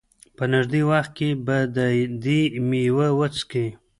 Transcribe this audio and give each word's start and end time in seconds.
په 0.37 0.43
نېږدې 0.51 0.81
وخت 0.91 1.11
کې 1.17 1.29
به 1.45 1.57
د 1.75 1.77
دې 2.23 2.39
مېوه 2.69 3.07
وڅکي. 3.19 3.67